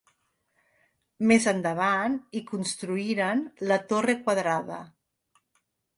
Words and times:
Més 1.31 1.45
endavant 1.51 2.17
hi 2.39 2.43
construïren 2.49 3.47
la 3.73 3.81
torre 3.93 4.17
quadrada. 4.23 4.85